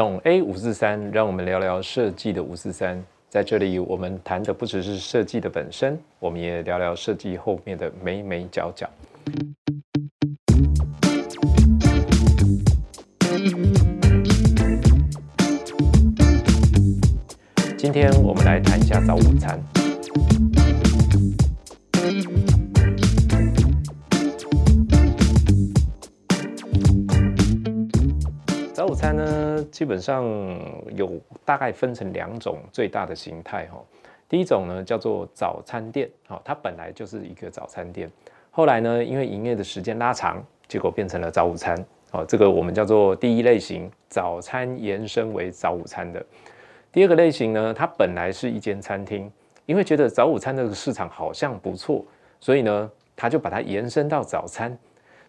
[0.00, 2.98] 懂 A 五四三，让我们聊聊设计的五四三。
[3.28, 8.88] 在这里，我们谈的不只是设计的本身，我们也聊聊设计后面的眉眉角角。
[17.76, 19.62] 今天我们来谈一下早午餐。
[29.80, 30.26] 基本上
[30.94, 33.82] 有大概分成两种最大的形态哈。
[34.28, 38.06] 第一种呢叫做早餐店，好，它本来就是一个早餐店，
[38.50, 46.22] 后来呢因为营业的时间拉长，结果变成了早午餐，好，这个我们叫做第一类型，早餐延伸为早午餐的。
[46.92, 49.32] 第二个类型呢，它本来是一间餐厅，
[49.64, 52.04] 因为觉得早午餐这个市场好像不错，
[52.38, 54.76] 所以呢，他就把它延伸到早餐，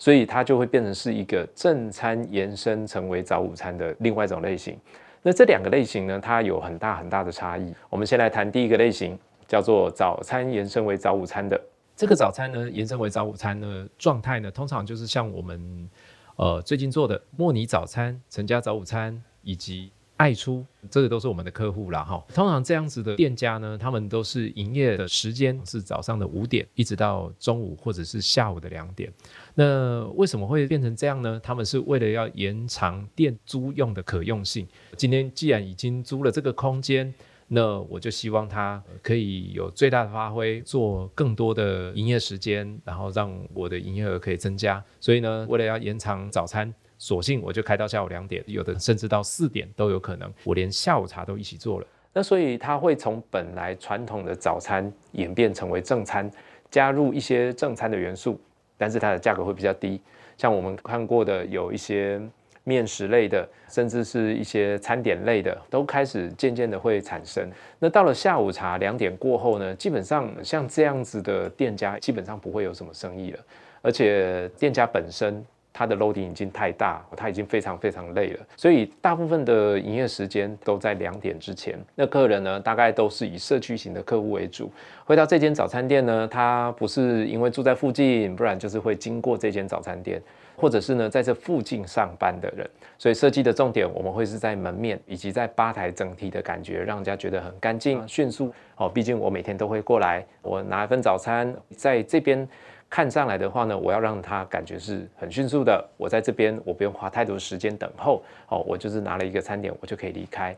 [0.00, 4.74] 所以它就会变成是一个正餐延伸成为早午餐的另外一种类型。
[5.20, 7.74] 那这两个类型呢，它有很大很大的差异。
[7.90, 11.60] 我们先来谈第一个类型，叫做早餐延伸为早午餐的。
[11.94, 15.90] 这个早餐呢，延伸为早午餐的状态呢，通常就是像我们
[16.36, 19.92] 呃最近做的莫尼早餐、陈家早午餐以及。
[20.20, 22.22] 爱出，这个都是我们的客户了哈。
[22.34, 29.10] 通常这样子的店家呢，他们都是营业的时间是早上的五点，一直到中午或者是下午的两点。
[29.54, 31.40] 那为什么会变成这样呢？
[31.42, 34.68] 他们是为了要延长店租用的可用性。
[34.94, 37.14] 今天既然已经租了这个空间，
[37.48, 44.84] 那我就希望它可以有最大的发挥，做更多的营业时间，然后让我的营业额可以增加。
[45.00, 46.74] 所以呢，为了要延长早餐。
[47.00, 50.30] 索性我就开到下午两点，有的甚至到四点都有可能。
[50.44, 51.86] 我连下午茶都一起做了。
[52.12, 56.30] 那所以它会从本来传统的早餐演变成为正餐，
[56.70, 58.38] 加入一些正餐的元素，
[58.76, 59.98] 但是它的价格会比较低。
[60.36, 62.20] 像我们看过的有一些
[62.64, 67.50] 面食类的，甚至是一些餐点类的，都开始渐渐的会产生。
[67.78, 73.38] 那到了下午茶两点过后呢，基本上像这样子的店家基本上不会有什么生意了，
[73.80, 75.42] 而且店家本身。
[75.72, 81.78] 它的 loading 已经太大，它已经非常非常累了，所以大部分的营业时间都在两点之前。
[81.94, 84.70] 那客人呢，大概都是以社区型的客户为主。
[85.04, 90.20] 回到这间早餐店呢，他不是因为住在附近，不然就是会经过这间早餐店，
[90.56, 92.68] 或者是呢在这附近上班的人。
[92.98, 98.52] 所以设计的重点，我们会是在门面以及在吧台整体的感觉，让人家觉得很干净、迅速。
[98.76, 102.46] 哦，毕竟我每天都会过来，我拿一份早餐在这边。
[102.90, 105.88] 看上来的话呢，我要让他感觉是很迅速的。
[105.96, 108.20] 我在这边，我不用花太多时间等候。
[108.48, 110.54] 哦，我就是拿了一个餐点，我就可以离开。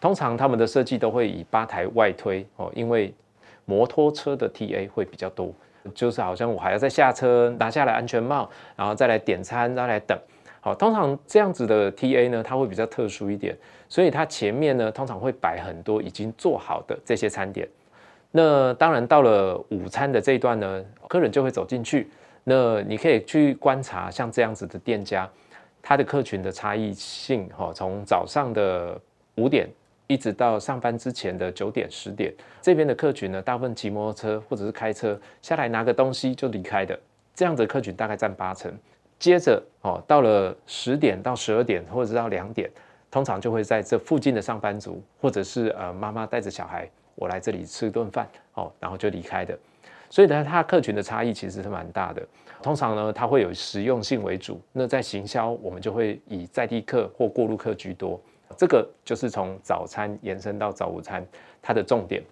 [0.00, 3.14] 通常他们的设计都会以吧台外推哦，因为
[3.66, 5.52] 摩托车的 TA 会比较多，
[5.94, 10.18] 就是好像我还要再下车拿下来安全帽，然后再来点餐，再来等。
[10.60, 13.56] 好，通常这样子的 TA 呢，它会比较特殊一点，
[13.88, 17.68] 所以它前面呢通常会摆很多已经做好的这些餐点。
[18.36, 22.10] 那当然，到了午餐的这一段呢，客人就会走进去。
[22.44, 25.26] 那你可以去观察像这样子的店家，
[25.80, 29.00] 他的客群的差异性哈，从早上的
[29.36, 29.66] 五点
[30.06, 32.30] 一直到上班之前的九点十点，
[32.60, 36.98] 这边的客群呢，大部分骑摩托车或者是开车下来拿个东西就离开的，
[37.34, 38.70] 这样的客群大概占八成。
[39.18, 42.70] 接着哦，到了十点到十二点或者是到两点，
[43.10, 46.86] 通常就会在这附近的上班族或者是呃妈妈带着小孩。
[47.16, 49.58] 我来这里吃顿饭，哦，然后就离开的，
[50.08, 52.24] 所以呢，它客群的差异其实是蛮大的。
[52.62, 54.60] 通常呢，它会有实用性为主。
[54.72, 58.20] 那在行销，我们就会以在地客或过路客居多。
[58.56, 61.26] 这个就是从早餐延伸到早午餐，
[61.60, 62.22] 它的重点。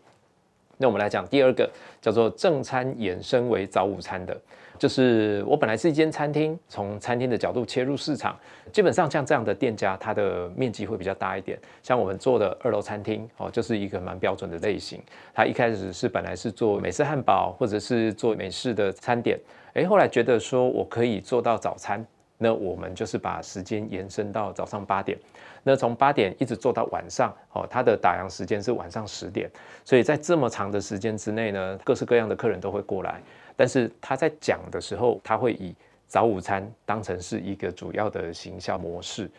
[0.77, 1.71] 那我们来讲第二个，
[2.01, 4.37] 叫做正餐衍生为早午餐的。
[4.77, 8.37] 就是我本来是一间餐厅，从餐厅的角度切入市场，
[8.73, 11.57] 基本上像这样的店家，它的面积会比较大一点。
[11.81, 15.01] 像我们做的二楼餐厅哦，就是一个蛮标准的类型。
[15.33, 19.39] 它一开始是本来是做美式汉堡，或者是做美式的餐点，
[19.75, 22.05] 诶，后来觉得说我可以做到早餐，
[22.45, 25.17] 那我们就是把时间延伸到早上八点，
[25.63, 29.51] 那从八点一直做到晚上，哦，它的打烊时间是晚上十点，
[29.83, 33.19] 所以在这么长的时间之内呢，各式各样的客人都会过来。
[33.57, 35.75] 但是他在讲的时候，他会以
[36.07, 39.31] 早午餐当成是一个主要的行销模式，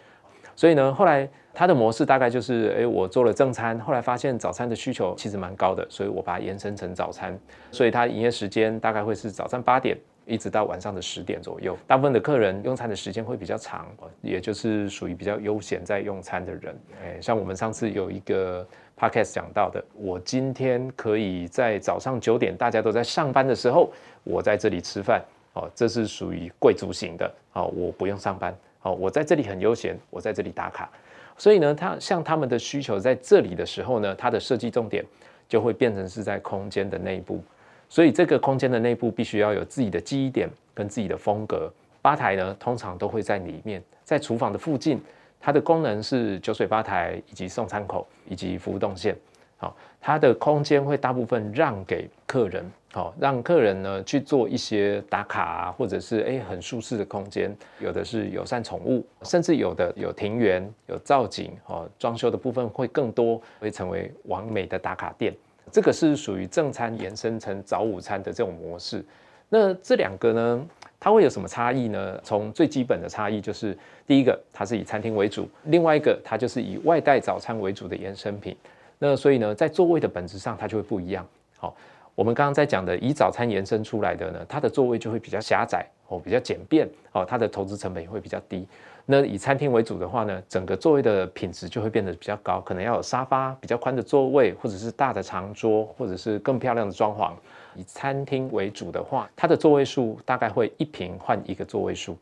[0.56, 7.38] 所以呢，后来他的模式大概就是，哎，我做了正餐，后来发现早餐的需求其实蛮高的，所以我把它延伸成早餐，
[7.72, 9.96] 所以它营业时间大概会是早上八点
[10.26, 13.88] 一直到晚上的十点左右，大部分的客人用餐的时间会比较长，
[14.22, 18.68] 也就是属于比较悠闲在用餐的人，哎，像我们上次有一个。
[18.98, 23.92] Podcast 讲到的，我今天可以在早上九点，大家都在上班的时候，
[24.24, 30.90] 我在这里吃饭，哦，这是属于贵族型的，哦，我不用上班，哦，我在这里很悠闲，我在这里打卡，
[31.36, 35.04] 所以呢，他像他们的需求在这里的时候呢，它的设计重点
[35.46, 37.44] 就会变成是在空间的内部。
[37.90, 41.72] 所以这个空间的内部必须要有自己的记忆点跟自己的风格。
[42.02, 45.02] 吧台呢，通常都会在里面，在厨房的附近。
[45.40, 49.16] 它的功能是酒水吧台以及送餐口以及服务动线。
[49.58, 57.56] 好，它的空间会大部分让给客人，好，让客人呢去做一些打卡啊，或者是诶很舒适的空间。
[57.80, 65.34] 有的是友善宠物，甚至有的有庭园、有造景，哦，装修的部分会更多，会成为完美的打卡店。
[65.76, 69.04] 这个是属于正餐延伸成早午餐的这种模式。
[69.50, 70.66] 那这两个呢，
[70.98, 72.18] 它会有什么差异呢？
[72.24, 73.78] 从最基本的差异就是，
[74.08, 78.56] 第一个它是以餐厅为主，另外一个它就是以外带早餐为主的延伸品。
[79.00, 81.28] 那所以呢，在座位的本质上它就会不一样。
[81.58, 81.76] 好，
[82.16, 88.66] 我们刚刚在讲的以早餐延伸出来的呢，它的座位就会比较狭窄哦，比较简便哦，它的投资成本也会比较低。
[89.08, 97.32] 那以餐厅为主的话呢，整个座位的品质就会变得比较高，可能要有沙发、比较宽的座位，或者是大的长桌，或者是更漂亮的装潢。
[97.76, 102.18] 以餐厅为主的话，它的座位数大概会一平换一个座位数。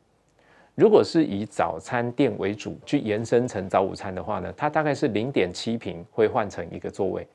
[0.76, 7.26] 如果是以早餐店为主去延伸成早午餐的话呢，它大概是零点七平会换成一个座位。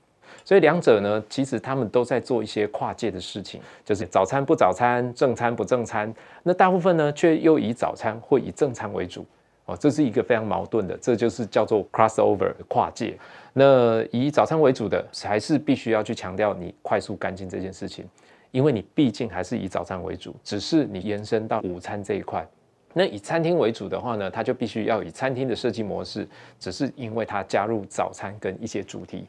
[0.44, 6.12] 所以两者呢，其实他们都在做一些跨界的事情，就是早餐不早餐，正餐不正餐。
[6.42, 9.24] 那大部分呢，却又以早餐或以正餐为主。
[9.68, 13.14] 哦，这是一个非常矛盾的，这就是叫做 crossover 跨界。
[13.52, 18.08] 那以早餐为主的，还是必须要去强调你快速干净这件事情，
[18.50, 22.48] 因为你毕竟还是以早餐为主，只是你延伸到午餐这一块。
[22.94, 26.26] 那以餐厅为主的话呢，它就必须要以餐厅的设计模式，
[26.58, 29.26] 只是因为它加入早餐跟一些主题，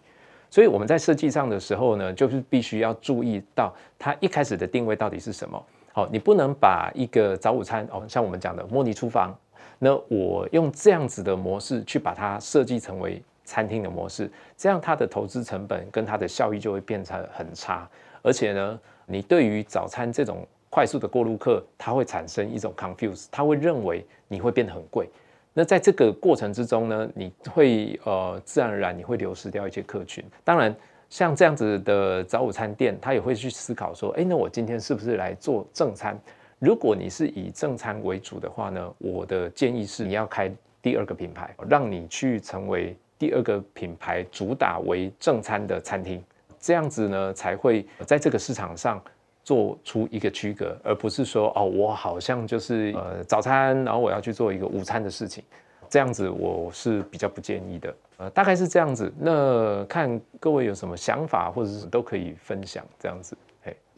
[0.50, 5.62] 所以我们在设计上的时候呢，就是必须要注意到它一开始的定位到底是什么。
[5.92, 9.38] 好，你不能把一个早午餐哦，像我们讲的模拟厨房。
[9.80, 17.90] 那我用这样子的模式去把它设计成为餐厅的模式，这样它的投资成本跟它的效益就会变成很差。
[18.22, 25.10] 而且呢，你对于早餐这种快速的过路客，他会产生一种 confuse，他会认为你会变得很贵。
[25.54, 30.24] 那在这个过程之中呢，你会呃自然而然你会流失掉一些客群。
[30.44, 30.76] 当然，
[31.10, 36.20] 像这样子的早午餐店，他也会去思考说，哎，那我今天是不是来做正餐？
[36.60, 40.52] 如果你是以正餐为主的话呢，我的建议是你要开
[40.82, 46.22] 第二个品牌，让你去成为第二个品牌主打为正餐的餐厅，
[46.60, 49.02] 这样子呢才会在这个市场上
[49.42, 55.42] 做出一个区隔，而不是说哦，我好像就是呃早餐，然后我要去做一个午餐的事情，
[55.90, 57.96] 这样子我是比较不建议的。
[58.18, 59.10] 呃，大概是这样子。
[59.18, 63.38] 那看各位有什么想法，或者是都可以分享这样子。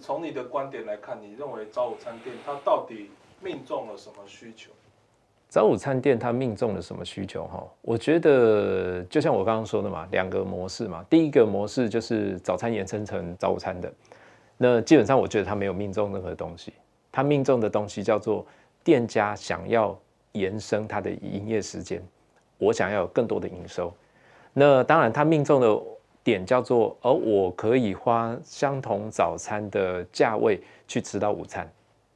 [0.01, 4.71] 从你的观点来看，你认为早午餐店它到底命中了什么需求？
[5.47, 7.45] 早午餐店它命中了什么需求？
[7.45, 11.05] 哈，我觉得就像我刚刚说的嘛，两个模式嘛。
[11.09, 13.93] 第一个模式就是早餐延伸成早午餐的，
[14.57, 16.73] 那基本上我觉得它没有命中任何东西。
[17.11, 18.45] 它命中的东西叫做
[18.83, 19.97] 店家想要
[20.31, 22.01] 延伸它的营业时间，
[22.57, 23.93] 我想要有更多的营收。
[24.53, 25.79] 那当然，它命中的。
[26.23, 31.67] 点叫做，而我可以花相同早餐的价位去吃到午餐，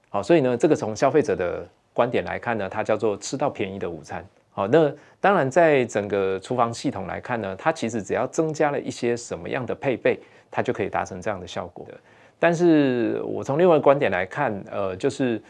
[0.10, 4.26] 好，所以呢，这个从消费者的观点来看呢，它叫做吃到便宜的午餐。
[4.52, 10.18] 好，那当然在整个厨房系统来看呢，它其实只要增加了一些什么样的配备，
[10.50, 11.94] 它就可以达成这样的效果的。
[12.40, 15.42] 但是我从另外观点来看，呃，就是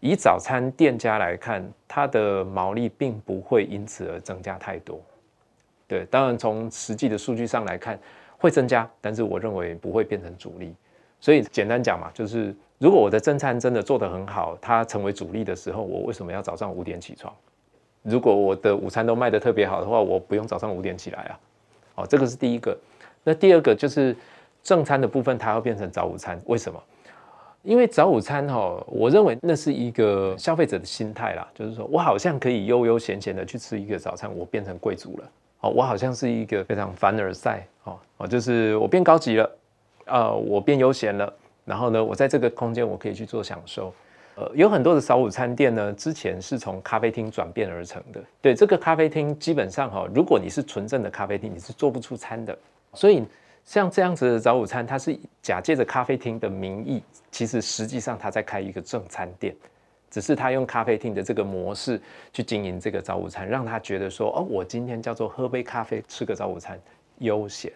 [0.00, 4.98] 以早餐店家来看，它的毛利并不会因此而增加太多。
[5.94, 7.96] 对，当然从实际的数据上来看
[8.36, 10.74] 会增加，但是我认为不会变成主力。
[11.20, 17.32] 所以简单讲嘛，就是如果我的正餐真的做得很好，它成为主力的时候，我为什么要早上五点起床？
[18.02, 21.40] 如果我的午餐都卖得特别好的话，我不用早上五点起来啊。
[21.94, 22.76] 哦，这个是第一个。
[23.22, 24.16] 那第二个就是
[24.64, 26.82] 正餐的部分，它要变成早午餐，为什么？
[27.62, 35.30] 因为早午餐哈，我认为那是一个消费者的心态啦，就是说我好像可以悠悠闲闲的去吃一个早餐，我变成贵族了。
[35.64, 39.50] 哦，我好像是一个非常凡尔赛，哦哦，就是我变高级了，
[40.04, 41.32] 呃，我变悠闲了，
[41.64, 43.90] 然后呢，我在这个空间我可以去做享受，
[44.34, 52.54] 呃，有很多的早午餐店呢，之前是从咖啡厅转变而成的，对，这个咖啡厅基本上哈，如果你是纯正的咖啡厅，你是做不出餐的，
[52.92, 53.24] 所以
[53.64, 59.56] 像这样子的早午餐，它是假借着咖啡厅的名义，其实实际上它在开一个正餐店。
[60.14, 62.00] 只是他用咖啡厅的这个模式
[62.32, 66.78] 去经营这个早午餐，让他觉得说，哦，我今天叫做喝杯咖啡，吃个早午餐，
[67.18, 67.72] 悠闲。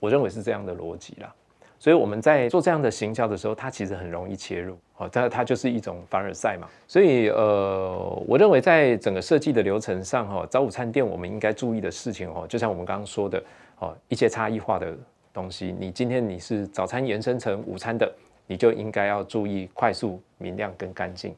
[0.00, 1.32] 我认为是这样的逻辑啦。
[1.78, 6.66] 所以我们在做这样的行销的时候，它其实很容易切入，哦，它它就是一种凡尔赛嘛。
[6.88, 13.40] 所以呃，我认为在整个设计的流程上，哈，早午餐店我们应该注意的事情，哦，就像我们刚刚说的，
[13.78, 14.92] 哦，一些差异化的
[15.32, 15.72] 东西。
[15.78, 18.12] 你今天你是早餐延伸成午餐的，
[18.48, 21.32] 你就应该要注意快速、明亮跟干净。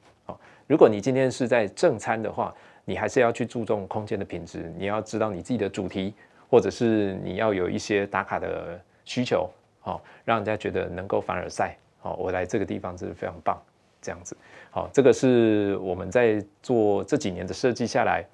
[0.71, 6.15] 如果你今天是在正餐的话，你还是要去注重空间的品质，你要知道你自己的主题，
[6.49, 9.51] 或者是你要有一些打卡的需求。
[9.81, 11.77] 好，让人家觉得能够凡尔赛。
[11.99, 13.61] 好，我来这个地方真是非常棒，
[14.01, 14.37] 这样子。
[14.71, 18.25] 好，这个是我们在做这几年的设计下来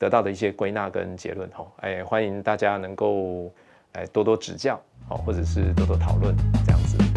[0.00, 1.48] 得到的一些归纳跟结论。
[1.50, 3.52] 哈，哎，欢迎大家能够
[3.92, 6.34] 来多多指教，好，或者是多多讨论，
[6.66, 7.07] 这样子。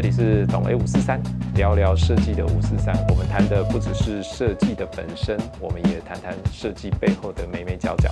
[0.00, 1.20] 这里是懂 A 五四三，
[1.56, 2.94] 聊聊设计的五四三。
[3.08, 8.08] 我们谈的不只是设计的本身，我们也谈谈设计背后的美美角角。